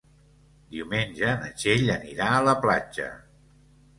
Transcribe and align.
Diumenge 0.75 1.33
na 1.43 1.51
Txell 1.59 1.85
anirà 1.97 2.31
a 2.37 2.41
la 2.47 2.57
platja. 2.65 3.09